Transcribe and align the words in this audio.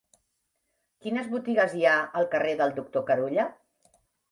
Quines 1.03 1.29
botigues 1.33 1.77
hi 1.81 1.85
ha 1.91 1.99
al 2.23 2.27
carrer 2.33 2.55
del 2.63 2.75
Doctor 2.81 3.07
Carulla? 3.13 3.49